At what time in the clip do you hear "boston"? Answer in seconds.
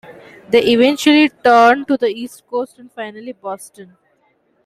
3.33-3.95